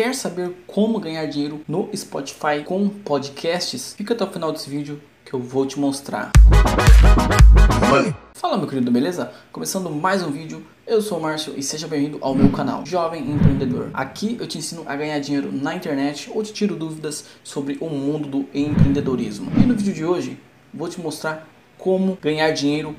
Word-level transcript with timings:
quer 0.00 0.14
saber 0.14 0.64
como 0.66 0.98
ganhar 0.98 1.26
dinheiro 1.26 1.60
no 1.68 1.90
Spotify 1.94 2.64
com 2.64 2.88
podcasts? 2.88 3.92
Fica 3.92 4.14
até 4.14 4.24
o 4.24 4.28
final 4.28 4.50
desse 4.50 4.70
vídeo 4.70 4.98
que 5.26 5.34
eu 5.34 5.40
vou 5.40 5.66
te 5.66 5.78
mostrar. 5.78 6.30
Fala 8.32 8.56
meu 8.56 8.66
querido, 8.66 8.90
beleza? 8.90 9.30
Começando 9.52 9.90
mais 9.90 10.22
um 10.22 10.30
vídeo, 10.30 10.64
eu 10.86 11.02
sou 11.02 11.18
o 11.18 11.20
Márcio 11.20 11.52
e 11.54 11.62
seja 11.62 11.86
bem-vindo 11.86 12.16
ao 12.22 12.34
meu 12.34 12.50
canal 12.50 12.86
Jovem 12.86 13.30
Empreendedor. 13.30 13.90
Aqui 13.92 14.38
eu 14.40 14.46
te 14.46 14.56
ensino 14.56 14.84
a 14.86 14.96
ganhar 14.96 15.18
dinheiro 15.18 15.52
na 15.52 15.74
internet 15.74 16.30
ou 16.34 16.42
te 16.42 16.54
tiro 16.54 16.76
dúvidas 16.76 17.26
sobre 17.44 17.76
o 17.78 17.90
mundo 17.90 18.26
do 18.26 18.46
empreendedorismo. 18.54 19.52
E 19.62 19.66
no 19.66 19.74
vídeo 19.74 19.92
de 19.92 20.02
hoje 20.02 20.40
vou 20.72 20.88
te 20.88 20.98
mostrar 20.98 21.46
como 21.76 22.16
ganhar 22.22 22.50
dinheiro 22.52 22.96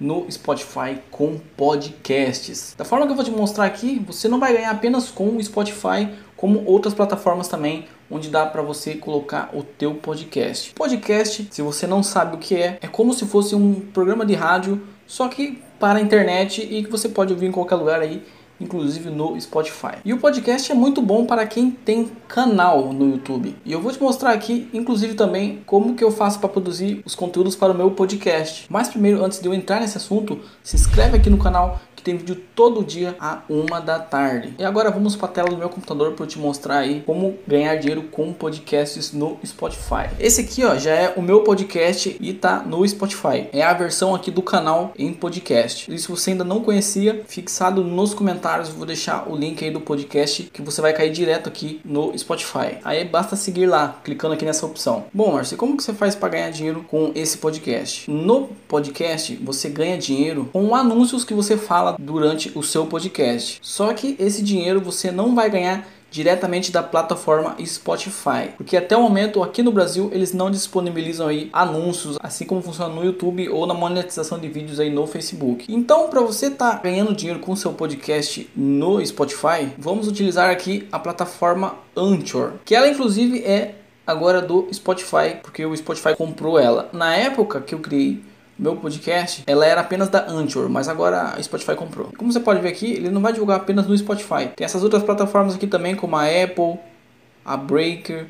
no 0.00 0.30
Spotify 0.30 0.98
com 1.10 1.38
podcasts. 1.56 2.74
Da 2.76 2.84
forma 2.84 3.06
que 3.06 3.12
eu 3.12 3.16
vou 3.16 3.24
te 3.24 3.30
mostrar 3.30 3.64
aqui, 3.64 4.02
você 4.06 4.28
não 4.28 4.38
vai 4.38 4.52
ganhar 4.52 4.70
apenas 4.70 5.10
com 5.10 5.36
o 5.36 5.42
Spotify, 5.42 6.08
como 6.36 6.64
outras 6.64 6.94
plataformas 6.94 7.48
também, 7.48 7.86
onde 8.10 8.28
dá 8.28 8.46
para 8.46 8.62
você 8.62 8.94
colocar 8.94 9.50
o 9.52 9.62
teu 9.62 9.94
podcast. 9.94 10.72
Podcast, 10.74 11.48
se 11.50 11.62
você 11.62 11.86
não 11.86 12.02
sabe 12.02 12.36
o 12.36 12.38
que 12.38 12.54
é, 12.54 12.78
é 12.80 12.86
como 12.86 13.12
se 13.12 13.26
fosse 13.26 13.54
um 13.54 13.74
programa 13.74 14.24
de 14.24 14.34
rádio, 14.34 14.80
só 15.06 15.28
que 15.28 15.62
para 15.78 15.98
a 15.98 16.02
internet 16.02 16.62
e 16.62 16.82
que 16.82 16.90
você 16.90 17.08
pode 17.08 17.32
ouvir 17.32 17.46
em 17.46 17.52
qualquer 17.52 17.76
lugar 17.76 18.00
aí 18.00 18.22
inclusive 18.60 19.10
no 19.10 19.40
Spotify. 19.40 19.98
E 20.04 20.12
o 20.12 20.18
podcast 20.18 20.70
é 20.70 20.74
muito 20.74 21.00
bom 21.00 21.24
para 21.24 21.46
quem 21.46 21.70
tem 21.70 22.10
canal 22.26 22.92
no 22.92 23.10
YouTube. 23.10 23.56
E 23.64 23.72
eu 23.72 23.80
vou 23.80 23.92
te 23.92 24.00
mostrar 24.00 24.32
aqui, 24.32 24.68
inclusive 24.72 25.14
também, 25.14 25.62
como 25.66 25.94
que 25.94 26.04
eu 26.04 26.10
faço 26.10 26.38
para 26.38 26.48
produzir 26.48 27.02
os 27.04 27.14
conteúdos 27.14 27.56
para 27.56 27.72
o 27.72 27.76
meu 27.76 27.90
podcast. 27.90 28.66
Mas 28.68 28.88
primeiro, 28.88 29.24
antes 29.24 29.40
de 29.40 29.46
eu 29.46 29.54
entrar 29.54 29.80
nesse 29.80 29.96
assunto, 29.96 30.40
se 30.62 30.76
inscreve 30.76 31.16
aqui 31.16 31.30
no 31.30 31.38
canal 31.38 31.80
que 31.98 32.02
tem 32.02 32.16
vídeo 32.16 32.40
todo 32.54 32.84
dia 32.84 33.16
a 33.18 33.42
uma 33.48 33.80
da 33.80 33.98
tarde. 33.98 34.54
E 34.56 34.64
agora 34.64 34.88
vamos 34.88 35.16
para 35.16 35.26
a 35.26 35.32
tela 35.32 35.48
do 35.50 35.56
meu 35.56 35.68
computador 35.68 36.12
para 36.12 36.26
te 36.26 36.38
mostrar 36.38 36.78
aí 36.78 37.02
como 37.04 37.36
ganhar 37.46 37.74
dinheiro 37.74 38.04
com 38.04 38.32
podcasts 38.32 39.12
no 39.12 39.36
Spotify. 39.44 40.08
Esse 40.20 40.42
aqui 40.42 40.64
ó, 40.64 40.76
já 40.76 40.92
é 40.92 41.12
o 41.16 41.20
meu 41.20 41.42
podcast 41.42 42.16
e 42.20 42.32
tá 42.32 42.62
no 42.62 42.86
Spotify. 42.88 43.48
É 43.52 43.62
a 43.62 43.72
versão 43.72 44.14
aqui 44.14 44.30
do 44.30 44.42
canal 44.42 44.92
em 44.96 45.12
podcast. 45.12 45.92
E 45.92 45.98
se 45.98 46.08
você 46.08 46.30
ainda 46.30 46.44
não 46.44 46.60
conhecia, 46.60 47.24
fixado 47.26 47.82
nos 47.82 48.14
comentários 48.14 48.68
vou 48.68 48.86
deixar 48.86 49.28
o 49.28 49.36
link 49.36 49.64
aí 49.64 49.72
do 49.72 49.80
podcast 49.80 50.44
que 50.44 50.62
você 50.62 50.80
vai 50.80 50.92
cair 50.92 51.10
direto 51.10 51.48
aqui 51.48 51.80
no 51.84 52.16
Spotify. 52.16 52.78
Aí 52.84 53.04
basta 53.04 53.34
seguir 53.34 53.66
lá, 53.66 54.00
clicando 54.04 54.34
aqui 54.34 54.44
nessa 54.44 54.64
opção. 54.64 55.06
Bom, 55.12 55.32
Marcio, 55.32 55.56
como 55.56 55.76
que 55.76 55.82
você 55.82 55.92
faz 55.92 56.14
para 56.14 56.28
ganhar 56.28 56.50
dinheiro 56.50 56.84
com 56.88 57.10
esse 57.16 57.38
podcast? 57.38 58.08
No 58.08 58.50
podcast 58.68 59.34
você 59.42 59.68
ganha 59.68 59.98
dinheiro 59.98 60.48
com 60.52 60.76
anúncios 60.76 61.24
que 61.24 61.34
você 61.34 61.56
fala 61.56 61.87
fala 61.88 61.96
durante 61.98 62.52
o 62.54 62.62
seu 62.62 62.86
podcast. 62.86 63.58
Só 63.62 63.92
que 63.94 64.16
esse 64.18 64.42
dinheiro 64.42 64.80
você 64.80 65.10
não 65.10 65.34
vai 65.34 65.48
ganhar 65.48 65.86
diretamente 66.10 66.72
da 66.72 66.82
plataforma 66.82 67.54
Spotify, 67.62 68.50
porque 68.56 68.78
até 68.78 68.96
o 68.96 69.02
momento 69.02 69.42
aqui 69.42 69.62
no 69.62 69.70
Brasil 69.70 70.08
eles 70.10 70.32
não 70.32 70.50
disponibilizam 70.50 71.28
aí 71.28 71.50
anúncios, 71.52 72.16
assim 72.22 72.46
como 72.46 72.62
funciona 72.62 72.94
no 72.94 73.04
YouTube 73.04 73.46
ou 73.50 73.66
na 73.66 73.74
monetização 73.74 74.38
de 74.38 74.48
vídeos 74.48 74.80
aí 74.80 74.88
no 74.88 75.06
Facebook. 75.06 75.66
Então, 75.68 76.08
para 76.08 76.22
você 76.22 76.46
estar 76.46 76.76
tá 76.76 76.82
ganhando 76.82 77.14
dinheiro 77.14 77.40
com 77.40 77.54
seu 77.54 77.74
podcast 77.74 78.48
no 78.56 79.04
Spotify, 79.04 79.70
vamos 79.76 80.08
utilizar 80.08 80.48
aqui 80.48 80.88
a 80.90 80.98
plataforma 80.98 81.74
Anchor, 81.94 82.52
que 82.64 82.74
ela 82.74 82.88
inclusive 82.88 83.40
é 83.40 83.74
agora 84.06 84.40
do 84.40 84.66
Spotify, 84.72 85.36
porque 85.42 85.66
o 85.66 85.76
Spotify 85.76 86.16
comprou 86.16 86.58
ela. 86.58 86.88
Na 86.90 87.14
época 87.14 87.60
que 87.60 87.74
eu 87.74 87.80
criei 87.80 88.22
meu 88.58 88.74
podcast, 88.74 89.44
ela 89.46 89.64
era 89.64 89.80
apenas 89.80 90.08
da 90.08 90.28
Anchor, 90.28 90.68
mas 90.68 90.88
agora 90.88 91.34
a 91.34 91.42
Spotify 91.42 91.76
comprou. 91.76 92.12
Como 92.16 92.32
você 92.32 92.40
pode 92.40 92.60
ver 92.60 92.68
aqui, 92.68 92.92
ele 92.92 93.10
não 93.10 93.20
vai 93.20 93.32
divulgar 93.32 93.58
apenas 93.58 93.86
no 93.86 93.96
Spotify. 93.96 94.48
Tem 94.56 94.64
essas 94.64 94.82
outras 94.82 95.02
plataformas 95.02 95.54
aqui 95.54 95.66
também, 95.66 95.94
como 95.94 96.16
a 96.16 96.24
Apple, 96.24 96.78
a 97.44 97.56
Breaker, 97.56 98.26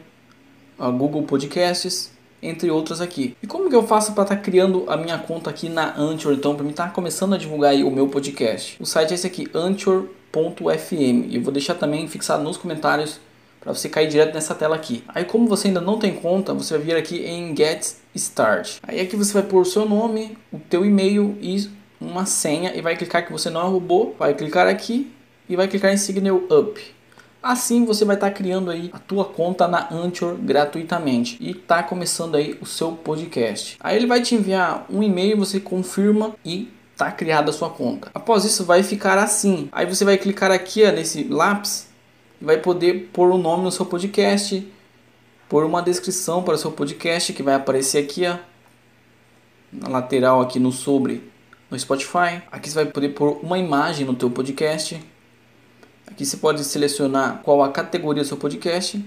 a 0.78 0.90
Google 0.90 1.22
Podcasts, 1.22 2.12
entre 2.42 2.70
outras 2.70 3.00
aqui. 3.00 3.36
E 3.42 3.46
como 3.46 3.68
que 3.68 3.74
eu 3.74 3.82
faço 3.82 4.12
para 4.12 4.24
estar 4.24 4.36
tá 4.36 4.42
criando 4.42 4.84
a 4.86 4.96
minha 4.96 5.18
conta 5.18 5.50
aqui 5.50 5.68
na 5.68 5.96
Anchor, 5.98 6.32
então, 6.32 6.54
para 6.54 6.64
mim 6.64 6.70
estar 6.70 6.86
tá 6.86 6.90
começando 6.90 7.34
a 7.34 7.38
divulgar 7.38 7.74
o 7.76 7.90
meu 7.90 8.08
podcast? 8.08 8.76
O 8.80 8.86
site 8.86 9.12
é 9.12 9.14
esse 9.14 9.26
aqui, 9.26 9.48
anchor.fm. 9.54 11.32
Eu 11.32 11.42
vou 11.42 11.52
deixar 11.52 11.74
também 11.74 12.06
fixado 12.06 12.42
nos 12.42 12.56
comentários 12.56 13.18
para 13.60 13.72
você 13.72 13.88
cair 13.88 14.08
direto 14.08 14.34
nessa 14.34 14.54
tela 14.54 14.76
aqui. 14.76 15.02
Aí 15.08 15.24
como 15.24 15.48
você 15.48 15.68
ainda 15.68 15.80
não 15.80 15.98
tem 15.98 16.14
conta, 16.14 16.54
você 16.54 16.76
vai 16.76 16.86
vir 16.86 16.96
aqui 16.96 17.24
em 17.24 17.56
Get 17.56 17.94
Start. 18.18 18.78
Aí 18.82 19.00
aqui 19.00 19.16
você 19.16 19.32
vai 19.32 19.42
pôr 19.42 19.64
seu 19.64 19.88
nome, 19.88 20.36
o 20.52 20.58
teu 20.58 20.84
e-mail 20.84 21.36
e 21.40 21.68
uma 22.00 22.26
senha 22.26 22.76
e 22.76 22.80
vai 22.80 22.96
clicar 22.96 23.24
que 23.24 23.32
você 23.32 23.50
não 23.50 23.60
é 23.60 23.64
robô, 23.64 24.14
vai 24.18 24.34
clicar 24.34 24.66
aqui 24.66 25.10
e 25.48 25.56
vai 25.56 25.66
clicar 25.66 25.92
em 25.92 25.96
Signal 25.96 26.42
Up. 26.50 26.80
Assim 27.42 27.84
você 27.84 28.04
vai 28.04 28.16
estar 28.16 28.30
tá 28.30 28.34
criando 28.34 28.70
aí 28.70 28.90
a 28.92 28.98
tua 28.98 29.24
conta 29.24 29.66
na 29.68 29.88
Anchor 29.92 30.34
gratuitamente 30.34 31.36
e 31.40 31.54
tá 31.54 31.82
começando 31.82 32.36
aí 32.36 32.58
o 32.60 32.66
seu 32.66 32.92
podcast. 32.92 33.76
Aí 33.80 33.96
ele 33.96 34.06
vai 34.06 34.20
te 34.20 34.34
enviar 34.34 34.86
um 34.90 35.02
e-mail, 35.02 35.38
você 35.38 35.60
confirma 35.60 36.34
e 36.44 36.68
tá 36.96 37.12
criada 37.12 37.50
a 37.50 37.52
sua 37.52 37.70
conta. 37.70 38.10
Após 38.12 38.44
isso 38.44 38.64
vai 38.64 38.82
ficar 38.82 39.18
assim. 39.18 39.68
Aí 39.70 39.86
você 39.86 40.04
vai 40.04 40.18
clicar 40.18 40.50
aqui 40.50 40.84
ó, 40.84 40.90
nesse 40.90 41.24
lápis 41.24 41.88
vai 42.40 42.58
poder 42.58 43.10
pôr 43.12 43.30
o 43.30 43.34
um 43.34 43.38
nome 43.38 43.64
no 43.64 43.72
seu 43.72 43.84
podcast, 43.84 44.66
pôr 45.48 45.64
uma 45.64 45.82
descrição 45.82 46.42
para 46.42 46.54
o 46.54 46.58
seu 46.58 46.70
podcast 46.70 47.32
que 47.32 47.42
vai 47.42 47.54
aparecer 47.54 48.04
aqui, 48.04 48.26
ó, 48.26 48.36
na 49.72 49.88
lateral 49.88 50.40
aqui 50.40 50.58
no 50.58 50.70
sobre 50.70 51.22
no 51.70 51.78
Spotify. 51.78 52.42
Aqui 52.50 52.68
você 52.68 52.76
vai 52.76 52.86
poder 52.86 53.10
pôr 53.10 53.38
uma 53.42 53.58
imagem 53.58 54.06
no 54.06 54.14
teu 54.14 54.30
podcast. 54.30 55.00
Aqui 56.06 56.24
você 56.24 56.36
pode 56.36 56.64
selecionar 56.64 57.42
qual 57.42 57.62
a 57.62 57.70
categoria 57.70 58.22
do 58.22 58.26
seu 58.26 58.36
podcast 58.36 59.04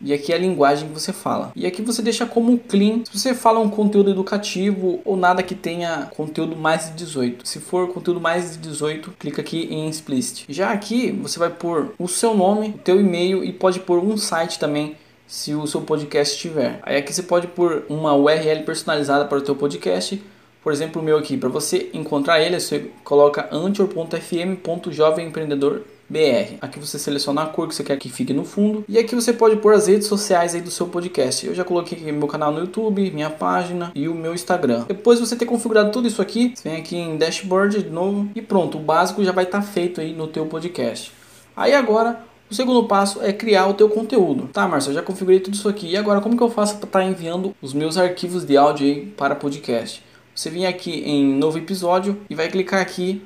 e 0.00 0.12
aqui 0.12 0.32
é 0.32 0.36
a 0.36 0.38
linguagem 0.38 0.88
que 0.88 0.94
você 0.94 1.12
fala. 1.12 1.50
E 1.56 1.66
aqui 1.66 1.82
você 1.82 2.00
deixa 2.00 2.24
como 2.24 2.56
clean. 2.56 3.02
Se 3.04 3.18
você 3.18 3.34
fala 3.34 3.58
um 3.58 3.68
conteúdo 3.68 4.10
educativo 4.10 5.00
ou 5.04 5.16
nada 5.16 5.42
que 5.42 5.54
tenha 5.54 6.08
conteúdo 6.16 6.56
mais 6.56 6.86
de 6.86 6.92
18. 6.92 7.46
Se 7.46 7.58
for 7.58 7.88
conteúdo 7.88 8.20
mais 8.20 8.52
de 8.52 8.58
18, 8.58 9.12
clica 9.18 9.42
aqui 9.42 9.66
em 9.70 9.88
explicit. 9.88 10.46
Já 10.48 10.70
aqui 10.70 11.10
você 11.10 11.38
vai 11.38 11.50
pôr 11.50 11.94
o 11.98 12.06
seu 12.06 12.34
nome, 12.34 12.68
o 12.68 12.78
teu 12.78 13.00
e-mail 13.00 13.42
e 13.42 13.52
pode 13.52 13.80
pôr 13.80 13.98
um 13.98 14.16
site 14.16 14.58
também 14.58 14.96
se 15.28 15.54
o 15.54 15.64
seu 15.66 15.82
podcast 15.82 16.38
tiver. 16.38 16.80
Aí 16.82 16.96
aqui 16.96 17.12
você 17.12 17.22
pode 17.22 17.46
pôr 17.46 17.84
uma 17.88 18.14
URL 18.14 18.62
personalizada 18.64 19.26
para 19.26 19.38
o 19.38 19.42
teu 19.42 19.54
podcast. 19.54 20.20
Por 20.62 20.72
exemplo, 20.72 21.00
o 21.00 21.04
meu 21.04 21.16
aqui, 21.18 21.36
para 21.36 21.48
você 21.48 21.88
encontrar 21.92 22.40
ele, 22.40 22.58
você 22.58 22.90
coloca 23.04 23.48
anchor.fm.jovemempreendedor 23.52 25.82
BR. 26.08 26.56
Aqui 26.62 26.80
você 26.80 26.98
seleciona 26.98 27.42
a 27.42 27.46
cor 27.46 27.68
que 27.68 27.74
você 27.74 27.84
quer 27.84 27.98
que 27.98 28.08
fique 28.08 28.32
no 28.32 28.42
fundo 28.44 28.82
e 28.88 28.98
aqui 28.98 29.14
você 29.14 29.30
pode 29.32 29.56
pôr 29.56 29.74
as 29.74 29.86
redes 29.86 30.06
sociais 30.06 30.54
aí 30.54 30.62
do 30.62 30.70
seu 30.70 30.88
podcast. 30.88 31.46
Eu 31.46 31.54
já 31.54 31.64
coloquei 31.64 31.98
aqui 31.98 32.10
meu 32.10 32.26
canal 32.26 32.50
no 32.50 32.60
YouTube, 32.60 33.10
minha 33.10 33.28
página 33.28 33.92
e 33.94 34.08
o 34.08 34.14
meu 34.14 34.32
Instagram. 34.34 34.86
Depois 34.88 35.20
você 35.20 35.36
ter 35.36 35.44
configurado 35.44 35.90
tudo 35.90 36.08
isso 36.08 36.22
aqui, 36.22 36.54
você 36.54 36.66
vem 36.66 36.78
aqui 36.78 36.96
em 36.96 37.18
dashboard 37.18 37.82
de 37.82 37.90
novo 37.90 38.26
e 38.34 38.40
pronto, 38.40 38.78
o 38.78 38.80
básico 38.80 39.22
já 39.22 39.32
vai 39.32 39.44
estar 39.44 39.60
tá 39.60 39.66
feito 39.66 40.00
aí 40.00 40.14
no 40.14 40.26
teu 40.26 40.46
podcast. 40.46 41.12
Aí 41.54 41.74
agora 41.74 42.24
o 42.50 42.54
segundo 42.54 42.84
passo 42.84 43.22
é 43.22 43.32
criar 43.32 43.66
o 43.66 43.74
teu 43.74 43.88
conteúdo. 43.88 44.48
Tá, 44.52 44.66
Marcelo, 44.66 44.94
já 44.94 45.02
configurei 45.02 45.40
tudo 45.40 45.54
isso 45.54 45.68
aqui. 45.68 45.88
E 45.88 45.96
agora 45.96 46.20
como 46.20 46.36
que 46.36 46.42
eu 46.42 46.50
faço 46.50 46.76
para 46.76 46.86
estar 46.86 47.00
tá 47.00 47.04
enviando 47.04 47.54
os 47.60 47.74
meus 47.74 47.96
arquivos 47.98 48.44
de 48.44 48.56
áudio 48.56 49.12
para 49.16 49.34
podcast? 49.34 50.02
Você 50.34 50.50
vem 50.50 50.66
aqui 50.66 51.02
em 51.04 51.34
novo 51.34 51.58
episódio 51.58 52.20
e 52.30 52.34
vai 52.34 52.48
clicar 52.48 52.80
aqui 52.80 53.22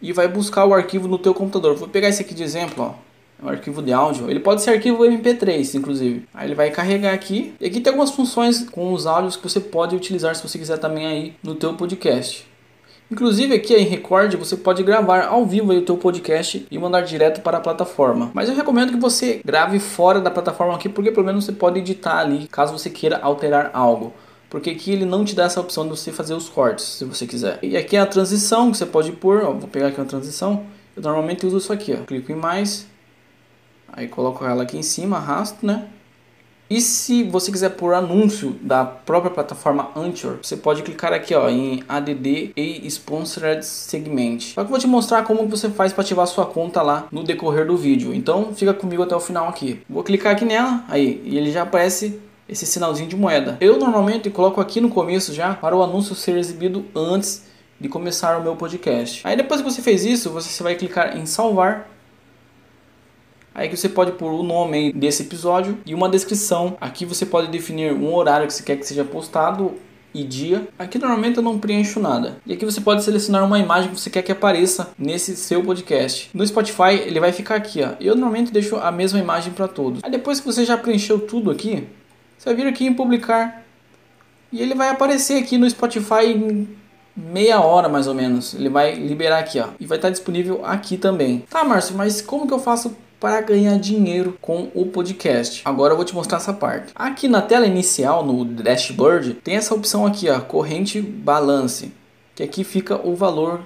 e 0.00 0.12
vai 0.12 0.26
buscar 0.28 0.64
o 0.64 0.74
arquivo 0.74 1.06
no 1.06 1.18
teu 1.18 1.34
computador. 1.34 1.76
Vou 1.76 1.88
pegar 1.88 2.08
esse 2.08 2.22
aqui 2.22 2.34
de 2.34 2.42
exemplo, 2.42 2.84
ó. 2.84 3.06
É 3.42 3.44
um 3.44 3.48
arquivo 3.50 3.82
de 3.82 3.92
áudio. 3.92 4.30
Ele 4.30 4.40
pode 4.40 4.62
ser 4.62 4.70
arquivo 4.70 5.04
MP3, 5.04 5.74
inclusive. 5.74 6.26
Aí 6.32 6.48
ele 6.48 6.54
vai 6.54 6.70
carregar 6.70 7.12
aqui. 7.12 7.54
E 7.60 7.66
aqui 7.66 7.80
tem 7.80 7.90
algumas 7.90 8.10
funções 8.10 8.68
com 8.70 8.92
os 8.92 9.06
áudios 9.06 9.36
que 9.36 9.42
você 9.42 9.60
pode 9.60 9.94
utilizar 9.94 10.34
se 10.34 10.42
você 10.42 10.58
quiser 10.58 10.78
também 10.78 11.06
aí 11.06 11.34
no 11.42 11.54
teu 11.54 11.74
podcast. 11.74 12.46
Inclusive 13.10 13.54
aqui 13.54 13.74
em 13.74 13.84
Record 13.84 14.34
você 14.34 14.56
pode 14.56 14.82
gravar 14.82 15.26
ao 15.26 15.46
vivo 15.46 15.72
o 15.72 15.82
teu 15.82 15.96
podcast 15.96 16.66
e 16.70 16.78
mandar 16.78 17.02
direto 17.02 17.40
para 17.40 17.58
a 17.58 17.60
plataforma. 17.60 18.30
Mas 18.34 18.48
eu 18.48 18.54
recomendo 18.56 18.92
que 18.92 18.98
você 18.98 19.40
grave 19.44 19.78
fora 19.78 20.20
da 20.20 20.30
plataforma 20.30 20.74
aqui 20.74 20.88
porque 20.88 21.12
pelo 21.12 21.24
menos 21.24 21.44
você 21.44 21.52
pode 21.52 21.78
editar 21.78 22.18
ali 22.18 22.48
caso 22.48 22.76
você 22.76 22.90
queira 22.90 23.18
alterar 23.18 23.70
algo 23.72 24.12
porque 24.48 24.70
aqui 24.70 24.92
ele 24.92 25.04
não 25.04 25.24
te 25.24 25.34
dá 25.34 25.44
essa 25.44 25.60
opção 25.60 25.84
de 25.84 25.90
você 25.90 26.12
fazer 26.12 26.34
os 26.34 26.48
cortes, 26.48 26.84
se 26.84 27.04
você 27.04 27.26
quiser. 27.26 27.58
E 27.62 27.76
aqui 27.76 27.96
é 27.96 28.00
a 28.00 28.06
transição 28.06 28.70
que 28.70 28.78
você 28.78 28.86
pode 28.86 29.12
pôr, 29.12 29.42
ó, 29.42 29.52
vou 29.52 29.68
pegar 29.68 29.88
aqui 29.88 30.00
uma 30.00 30.06
transição, 30.06 30.64
eu 30.96 31.02
normalmente 31.02 31.44
uso 31.44 31.58
isso 31.58 31.72
aqui, 31.72 31.92
ó. 31.92 32.04
clico 32.04 32.32
em 32.32 32.36
mais, 32.36 32.86
aí 33.92 34.08
coloco 34.08 34.44
ela 34.44 34.62
aqui 34.62 34.78
em 34.78 34.82
cima, 34.82 35.16
arrasto, 35.16 35.66
né? 35.66 35.88
E 36.68 36.80
se 36.80 37.22
você 37.22 37.52
quiser 37.52 37.70
pôr 37.70 37.94
anúncio 37.94 38.56
da 38.60 38.84
própria 38.84 39.30
plataforma 39.30 39.90
Anchor, 39.94 40.38
você 40.42 40.56
pode 40.56 40.82
clicar 40.82 41.12
aqui 41.12 41.34
ó, 41.34 41.48
em 41.48 41.84
ADD 41.88 42.52
e 42.56 42.86
Sponsored 42.88 43.64
Segment. 43.64 44.40
Só 44.54 44.62
que 44.62 44.66
eu 44.66 44.70
vou 44.70 44.78
te 44.78 44.86
mostrar 44.86 45.22
como 45.22 45.46
você 45.46 45.70
faz 45.70 45.92
para 45.92 46.02
ativar 46.02 46.26
sua 46.26 46.44
conta 46.44 46.82
lá 46.82 47.06
no 47.12 47.22
decorrer 47.22 47.66
do 47.66 47.76
vídeo. 47.76 48.12
Então 48.12 48.52
fica 48.54 48.74
comigo 48.74 49.02
até 49.02 49.14
o 49.14 49.20
final 49.20 49.48
aqui. 49.48 49.80
Vou 49.88 50.02
clicar 50.02 50.32
aqui 50.32 50.44
nela, 50.44 50.84
aí, 50.88 51.22
e 51.24 51.38
ele 51.38 51.52
já 51.52 51.62
aparece 51.62 52.20
esse 52.48 52.66
sinalzinho 52.66 53.08
de 53.08 53.16
moeda. 53.16 53.56
Eu 53.60 53.78
normalmente 53.78 54.28
coloco 54.30 54.60
aqui 54.60 54.80
no 54.80 54.88
começo 54.88 55.32
já 55.32 55.54
para 55.54 55.76
o 55.76 55.82
anúncio 55.82 56.14
ser 56.14 56.36
exibido 56.36 56.84
antes 56.94 57.44
de 57.80 57.88
começar 57.88 58.38
o 58.38 58.42
meu 58.42 58.56
podcast. 58.56 59.20
Aí 59.24 59.36
depois 59.36 59.60
que 59.60 59.70
você 59.70 59.82
fez 59.82 60.04
isso, 60.04 60.30
você 60.30 60.62
vai 60.62 60.74
clicar 60.74 61.16
em 61.16 61.26
salvar. 61.26 61.88
Aí 63.56 63.70
que 63.70 63.76
você 63.76 63.88
pode 63.88 64.12
pôr 64.12 64.34
o 64.34 64.42
nome 64.42 64.92
desse 64.92 65.22
episódio 65.22 65.78
e 65.86 65.94
uma 65.94 66.10
descrição. 66.10 66.76
Aqui 66.78 67.06
você 67.06 67.24
pode 67.24 67.48
definir 67.48 67.90
um 67.90 68.14
horário 68.14 68.46
que 68.46 68.52
você 68.52 68.62
quer 68.62 68.76
que 68.76 68.86
seja 68.86 69.02
postado 69.02 69.72
e 70.12 70.22
dia. 70.22 70.68
Aqui 70.78 70.98
normalmente 70.98 71.38
eu 71.38 71.42
não 71.42 71.58
preencho 71.58 71.98
nada. 71.98 72.36
E 72.44 72.52
aqui 72.52 72.66
você 72.66 72.82
pode 72.82 73.02
selecionar 73.02 73.46
uma 73.46 73.58
imagem 73.58 73.88
que 73.88 73.98
você 73.98 74.10
quer 74.10 74.20
que 74.20 74.30
apareça 74.30 74.90
nesse 74.98 75.34
seu 75.34 75.64
podcast. 75.64 76.28
No 76.34 76.46
Spotify 76.46 77.00
ele 77.06 77.18
vai 77.18 77.32
ficar 77.32 77.54
aqui, 77.54 77.82
ó. 77.82 77.92
Eu 77.98 78.14
normalmente 78.14 78.52
deixo 78.52 78.76
a 78.76 78.92
mesma 78.92 79.18
imagem 79.18 79.54
para 79.54 79.66
todos. 79.66 80.04
Aí 80.04 80.10
depois 80.10 80.38
que 80.38 80.44
você 80.44 80.62
já 80.62 80.76
preencheu 80.76 81.18
tudo 81.18 81.50
aqui, 81.50 81.88
você 82.36 82.50
vai 82.50 82.56
vir 82.56 82.66
aqui 82.66 82.84
em 82.84 82.92
publicar 82.92 83.64
e 84.52 84.60
ele 84.60 84.74
vai 84.74 84.90
aparecer 84.90 85.42
aqui 85.42 85.56
no 85.56 85.68
Spotify 85.68 86.26
em 86.26 86.68
meia 87.16 87.58
hora 87.62 87.88
mais 87.88 88.06
ou 88.06 88.12
menos. 88.12 88.52
Ele 88.52 88.68
vai 88.68 88.94
liberar 88.94 89.38
aqui, 89.38 89.58
ó, 89.58 89.68
e 89.80 89.86
vai 89.86 89.96
estar 89.96 90.10
disponível 90.10 90.60
aqui 90.62 90.98
também. 90.98 91.42
Tá, 91.48 91.64
Márcio, 91.64 91.96
mas 91.96 92.20
como 92.20 92.46
que 92.46 92.52
eu 92.52 92.58
faço 92.58 92.94
para 93.18 93.40
ganhar 93.40 93.78
dinheiro 93.78 94.36
com 94.40 94.70
o 94.74 94.86
podcast. 94.86 95.62
Agora 95.64 95.92
eu 95.92 95.96
vou 95.96 96.04
te 96.04 96.14
mostrar 96.14 96.38
essa 96.38 96.52
parte. 96.52 96.92
Aqui 96.94 97.28
na 97.28 97.42
tela 97.42 97.66
inicial, 97.66 98.24
no 98.24 98.44
dashboard, 98.44 99.34
tem 99.34 99.56
essa 99.56 99.74
opção 99.74 100.06
aqui, 100.06 100.28
ó, 100.28 100.40
corrente 100.40 101.00
balance, 101.00 101.92
que 102.34 102.42
aqui 102.42 102.64
fica 102.64 103.00
o 103.06 103.14
valor 103.14 103.60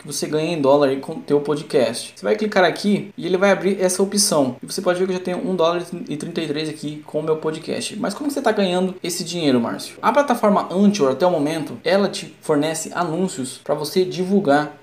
que 0.00 0.06
você 0.06 0.26
ganha 0.26 0.54
em 0.56 0.60
dólar 0.60 0.96
com 0.96 1.12
o 1.12 1.20
teu 1.20 1.40
podcast. 1.40 2.14
Você 2.16 2.24
vai 2.24 2.34
clicar 2.34 2.64
aqui 2.64 3.12
e 3.16 3.26
ele 3.26 3.36
vai 3.36 3.50
abrir 3.50 3.80
essa 3.80 4.02
opção. 4.02 4.56
E 4.62 4.66
você 4.66 4.80
pode 4.80 4.98
ver 4.98 5.04
que 5.04 5.12
eu 5.12 5.16
já 5.18 5.22
tenho 5.22 5.46
1 5.46 5.54
dólar 5.54 5.82
e 6.08 6.16
33 6.16 6.70
aqui 6.70 7.02
com 7.06 7.20
o 7.20 7.22
meu 7.22 7.36
podcast. 7.36 7.98
Mas 7.98 8.14
como 8.14 8.30
você 8.30 8.38
está 8.38 8.50
ganhando 8.50 8.94
esse 9.02 9.22
dinheiro, 9.22 9.60
Márcio? 9.60 9.98
A 10.00 10.10
plataforma 10.10 10.68
Anchor, 10.72 11.12
até 11.12 11.26
o 11.26 11.30
momento, 11.30 11.78
ela 11.84 12.08
te 12.08 12.34
fornece 12.40 12.90
anúncios 12.94 13.60
para 13.62 13.74
você 13.74 14.02
divulgar 14.02 14.79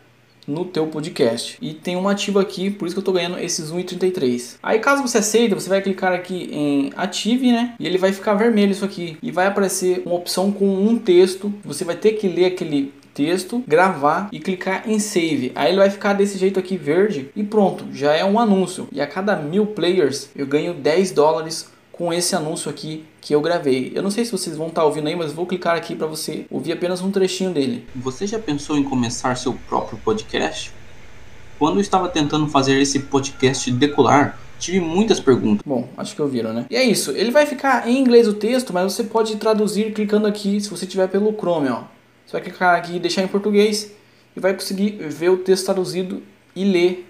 no 0.47 0.65
teu 0.65 0.87
podcast. 0.87 1.57
E 1.61 1.73
tem 1.73 1.95
um 1.95 2.07
ativo 2.07 2.39
aqui, 2.39 2.69
por 2.69 2.85
isso 2.85 2.95
que 2.95 2.99
eu 2.99 3.01
estou 3.01 3.13
ganhando 3.13 3.37
esses 3.39 3.71
1,33. 3.71 4.55
Aí 4.63 4.79
caso 4.79 5.01
você 5.01 5.17
aceita, 5.17 5.55
você 5.55 5.69
vai 5.69 5.81
clicar 5.81 6.13
aqui 6.13 6.49
em 6.51 6.91
ative, 6.95 7.51
né? 7.51 7.75
E 7.79 7.85
ele 7.85 7.97
vai 7.97 8.13
ficar 8.13 8.33
vermelho 8.33 8.71
isso 8.71 8.85
aqui. 8.85 9.17
E 9.21 9.31
vai 9.31 9.47
aparecer 9.47 10.03
uma 10.05 10.15
opção 10.15 10.51
com 10.51 10.67
um 10.67 10.97
texto. 10.97 11.53
Você 11.63 11.83
vai 11.83 11.95
ter 11.95 12.13
que 12.13 12.27
ler 12.27 12.45
aquele 12.45 12.93
texto, 13.13 13.63
gravar 13.67 14.29
e 14.31 14.39
clicar 14.39 14.87
em 14.87 14.99
save. 14.99 15.51
Aí 15.55 15.71
ele 15.71 15.79
vai 15.79 15.89
ficar 15.89 16.13
desse 16.13 16.37
jeito 16.37 16.59
aqui 16.59 16.77
verde 16.77 17.31
e 17.35 17.43
pronto, 17.43 17.85
já 17.91 18.13
é 18.13 18.23
um 18.23 18.39
anúncio. 18.39 18.87
E 18.91 19.01
a 19.01 19.07
cada 19.07 19.35
mil 19.35 19.65
players 19.65 20.29
eu 20.35 20.45
ganho 20.45 20.75
10 20.75 21.11
dólares 21.11 21.67
com 21.97 22.13
esse 22.13 22.35
anúncio 22.35 22.69
aqui 22.69 23.05
que 23.19 23.33
eu 23.33 23.41
gravei. 23.41 23.91
Eu 23.95 24.03
não 24.03 24.11
sei 24.11 24.23
se 24.23 24.31
vocês 24.31 24.55
vão 24.55 24.67
estar 24.67 24.81
tá 24.81 24.87
ouvindo 24.87 25.07
aí, 25.07 25.15
mas 25.15 25.33
vou 25.33 25.45
clicar 25.45 25.75
aqui 25.75 25.95
para 25.95 26.05
você 26.05 26.45
ouvir 26.49 26.73
apenas 26.73 27.01
um 27.01 27.09
trechinho 27.09 27.51
dele. 27.51 27.87
Você 27.95 28.27
já 28.27 28.37
pensou 28.37 28.77
em 28.77 28.83
começar 28.83 29.35
seu 29.35 29.53
próprio 29.67 29.97
podcast? 29.99 30.71
Quando 31.57 31.77
eu 31.77 31.81
estava 31.81 32.07
tentando 32.07 32.47
fazer 32.47 32.79
esse 32.79 32.99
podcast 32.99 33.71
decolar, 33.71 34.37
tive 34.59 34.79
muitas 34.79 35.19
perguntas. 35.19 35.63
Bom, 35.65 35.89
acho 35.97 36.15
que 36.15 36.21
ouviram, 36.21 36.53
né? 36.53 36.65
E 36.69 36.75
é 36.75 36.83
isso. 36.83 37.11
Ele 37.11 37.31
vai 37.31 37.47
ficar 37.47 37.87
em 37.89 37.97
inglês 37.97 38.27
o 38.27 38.33
texto, 38.33 38.71
mas 38.71 38.93
você 38.93 39.03
pode 39.03 39.35
traduzir 39.37 39.91
clicando 39.91 40.27
aqui, 40.27 40.61
se 40.61 40.69
você 40.69 40.85
tiver 40.85 41.07
pelo 41.07 41.33
Chrome, 41.33 41.69
ó. 41.69 41.81
Você 42.25 42.33
vai 42.33 42.41
clicar 42.41 42.75
aqui 42.75 42.97
e 42.97 42.99
deixar 42.99 43.23
em 43.23 43.27
português 43.27 43.91
e 44.35 44.39
vai 44.39 44.53
conseguir 44.53 44.91
ver 45.09 45.29
o 45.29 45.37
texto 45.37 45.65
traduzido 45.65 46.21
e 46.55 46.63
ler 46.63 47.07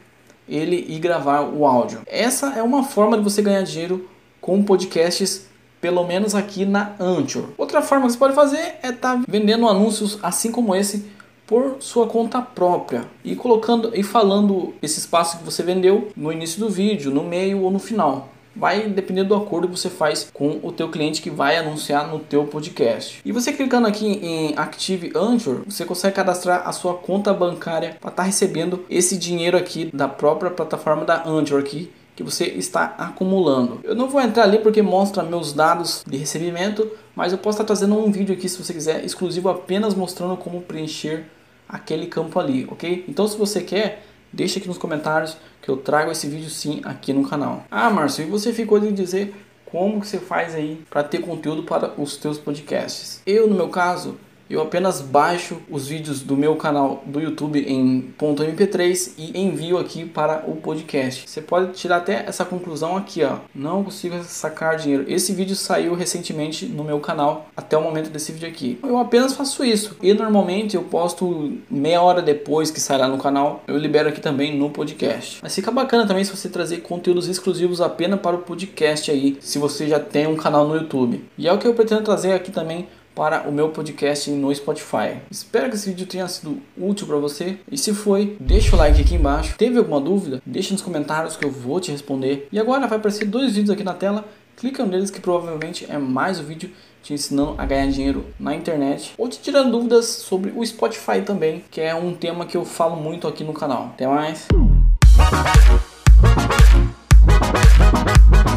ele 0.48 0.86
e 0.88 0.98
gravar 0.98 1.42
o 1.42 1.66
áudio. 1.66 2.04
Essa 2.08 2.54
é 2.54 2.64
uma 2.64 2.84
forma 2.84 3.18
de 3.18 3.24
você 3.24 3.42
ganhar 3.42 3.64
dinheiro 3.64 4.08
com 4.48 4.64
podcasts, 4.64 5.46
pelo 5.82 6.06
menos 6.06 6.34
aqui 6.34 6.64
na 6.64 6.96
Anchor. 7.02 7.50
Outra 7.58 7.82
forma 7.82 8.06
que 8.06 8.14
você 8.14 8.18
pode 8.18 8.34
fazer 8.34 8.78
é 8.82 8.92
estar 8.92 9.18
tá 9.18 9.24
vendendo 9.28 9.68
anúncios 9.68 10.18
assim 10.24 10.54
como 10.54 10.74
esse 10.74 11.06
por 11.46 11.76
sua 11.82 12.08
conta 12.08 12.42
própria 12.42 13.06
e 13.26 13.36
colocando 13.36 13.92
e 13.94 14.02
falando 14.04 14.74
esse 14.82 15.00
espaço 15.00 15.38
que 15.38 15.44
você 15.44 15.62
vendeu 15.62 16.12
no 16.16 16.32
início 16.32 16.62
do 16.62 16.70
vídeo, 16.70 17.12
no 17.12 17.24
meio 17.24 17.62
ou 17.62 17.70
no 17.70 17.78
final 17.78 18.30
vai 18.56 18.88
depender 18.88 19.24
do 19.24 19.36
acordo 19.36 19.68
que 19.68 19.78
você 19.78 19.90
faz 19.90 20.32
com 20.34 20.60
o 20.64 20.72
teu 20.72 20.90
cliente 20.90 21.22
que 21.22 21.30
vai 21.30 21.58
anunciar 21.58 22.08
no 22.08 22.18
teu 22.18 22.46
podcast. 22.46 23.22
E 23.24 23.32
você 23.32 23.54
clicando 23.54 23.88
aqui 23.88 24.08
em 24.08 24.54
Active 24.58 25.12
Anchor, 25.16 25.62
você 25.68 25.86
consegue 25.86 26.16
cadastrar 26.16 26.68
a 26.68 26.72
sua 26.72 26.96
conta 26.96 27.32
bancária 27.32 27.98
para 28.02 28.10
estar 28.10 28.24
tá 28.24 28.24
recebendo 28.24 28.84
esse 28.90 29.16
dinheiro 29.16 29.56
aqui 29.56 29.92
da 29.94 30.08
própria 30.08 30.50
plataforma 30.50 31.06
da 31.06 31.24
Anchor 31.28 31.60
aqui 31.60 31.92
que 32.18 32.24
você 32.24 32.46
está 32.46 32.96
acumulando. 32.98 33.80
Eu 33.84 33.94
não 33.94 34.10
vou 34.10 34.20
entrar 34.20 34.42
ali 34.42 34.58
porque 34.58 34.82
mostra 34.82 35.22
meus 35.22 35.54
dados 35.54 36.04
de 36.06 36.18
recebimento, 36.18 36.90
mas 37.16 37.32
eu 37.32 37.38
posso 37.38 37.62
estar 37.62 37.64
trazendo 37.64 37.96
um 37.96 38.12
vídeo 38.12 38.34
aqui 38.34 38.50
se 38.50 38.58
você 38.58 38.74
quiser 38.74 39.06
exclusivo 39.06 39.50
apenas 39.50 39.94
mostrando 39.94 40.36
como 40.36 40.64
preencher 40.64 41.26
aquele 41.70 42.08
campo 42.08 42.40
ali, 42.40 42.68
ok? 42.72 43.06
Então 43.08 43.28
se 43.28 43.38
você 43.38 43.62
quer, 43.62 44.04
deixa 44.34 44.58
aqui 44.58 44.68
nos 44.68 44.80
comentários 44.80 45.38
que 45.62 45.70
eu 45.70 45.78
trago 45.78 46.12
esse 46.12 46.28
vídeo 46.28 46.50
sim 46.50 46.82
aqui 46.84 47.14
no 47.14 47.30
canal. 47.30 47.66
Ah, 47.70 47.92
Márcio, 47.92 48.26
e 48.26 48.28
você 48.28 48.52
ficou 48.52 48.80
de 48.80 48.92
dizer 48.92 49.36
como 49.64 50.02
que 50.02 50.08
você 50.08 50.18
faz 50.18 50.56
aí 50.56 50.82
para 50.90 51.04
ter 51.04 51.20
conteúdo 51.20 51.62
para 51.62 51.94
os 52.02 52.18
teus 52.18 52.40
podcasts? 52.40 53.22
Eu, 53.28 53.48
no 53.48 53.54
meu 53.54 53.70
caso, 53.70 54.18
eu 54.50 54.62
apenas 54.62 55.02
baixo 55.02 55.58
os 55.70 55.88
vídeos 55.88 56.22
do 56.22 56.38
meu 56.38 56.56
canal 56.56 57.04
do 57.06 57.20
YouTube 57.20 57.60
em 57.60 58.14
.mp3 58.18 59.14
e 59.18 59.40
envio 59.40 59.78
aqui 59.78 60.06
para 60.06 60.44
o 60.48 60.56
podcast. 60.56 61.28
Você 61.28 61.42
pode 61.42 61.74
tirar 61.74 61.98
até 61.98 62.26
essa 62.28 62.46
conclusão 62.46 62.96
aqui, 62.96 63.24
ó. 63.24 63.38
Não 63.54 63.84
consigo 63.84 64.24
sacar 64.24 64.78
dinheiro. 64.78 65.06
Esse 65.08 65.34
vídeo 65.34 65.56
saiu 65.56 65.94
recentemente 65.94 66.66
no 66.66 66.84
meu 66.84 67.00
canal 67.00 67.48
até 67.56 67.78
o 67.78 67.82
momento 67.82 68.10
desse 68.10 68.32
vídeo 68.32 68.48
aqui. 68.48 68.80
Eu 68.84 68.98
apenas 68.98 69.34
faço 69.34 69.64
isso 69.64 69.96
e 70.02 70.14
normalmente 70.14 70.76
eu 70.76 70.84
posto 70.84 71.58
meia 71.70 72.02
hora 72.02 72.22
depois 72.22 72.72
que 72.72 72.80
sairá 72.80 73.08
no 73.08 73.18
canal. 73.18 73.64
Eu 73.68 73.78
libero 73.78 74.10
aqui 74.10 74.22
também 74.22 74.58
no 74.58 74.70
podcast. 74.70 75.40
Mas 75.42 75.56
fica 75.56 75.72
bacana 75.72 76.08
também 76.08 76.24
se 76.24 76.36
você 76.36 76.50
trazer 76.50 76.78
conteúdos 76.78 77.28
exclusivos 77.28 77.82
apenas 77.82 78.20
para 78.20 78.36
o 78.36 78.40
podcast 78.40 79.12
aí, 79.12 79.38
se 79.42 79.60
você 79.60 79.88
já 79.88 80.00
tem 80.00 80.28
um 80.28 80.36
canal 80.36 80.68
no 80.68 80.76
YouTube. 80.76 81.24
E 81.38 81.48
é 81.48 81.54
o 81.54 81.58
que 81.58 81.68
eu 81.68 81.74
pretendo 81.74 82.02
trazer 82.02 82.34
aqui 82.34 82.52
também 82.52 82.88
para 83.18 83.50
o 83.50 83.52
meu 83.52 83.70
podcast 83.70 84.30
no 84.30 84.54
Spotify. 84.54 85.18
Espero 85.32 85.70
que 85.70 85.76
esse 85.76 85.90
vídeo 85.90 86.06
tenha 86.06 86.28
sido 86.28 86.62
útil 86.78 87.08
para 87.08 87.18
você. 87.18 87.58
E 87.70 87.76
se 87.76 87.92
foi, 87.92 88.38
deixa 88.40 88.76
o 88.76 88.78
like 88.78 89.02
aqui 89.02 89.16
embaixo. 89.16 89.56
Teve 89.58 89.80
alguma 89.80 90.00
dúvida? 90.00 90.40
Deixa 90.46 90.72
nos 90.72 90.84
comentários 90.84 91.36
que 91.36 91.44
eu 91.44 91.50
vou 91.50 91.80
te 91.80 91.92
responder. 91.92 92.48
E 92.52 92.60
agora 92.60 92.86
vai 92.86 93.00
aparecer 93.00 93.26
dois 93.26 93.56
vídeos 93.56 93.72
aqui 93.72 93.84
na 93.84 93.96
tela. 93.96 94.24
Clica 94.56 94.86
neles 94.86 95.10
que 95.10 95.20
provavelmente 95.20 95.88
é 95.90 95.98
mais 95.98 96.40
um 96.40 96.44
vídeo 96.44 96.70
te 97.02 97.12
ensinando 97.12 97.56
a 97.58 97.66
ganhar 97.66 97.88
dinheiro 97.88 98.24
na 98.40 98.54
internet 98.54 99.16
ou 99.18 99.28
te 99.28 99.40
tirando 99.40 99.72
dúvidas 99.72 100.06
sobre 100.06 100.54
o 100.56 100.64
Spotify 100.64 101.24
também, 101.26 101.64
que 101.72 101.82
é 101.82 101.96
um 101.96 102.14
tema 102.14 102.46
que 102.46 102.56
eu 102.56 102.66
falo 102.66 102.96
muito 102.96 103.28
aqui 103.28 103.44
no 103.44 103.54
canal. 103.54 103.94
Até 103.96 104.06
mais. 104.06 104.48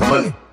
Money. 0.06 0.49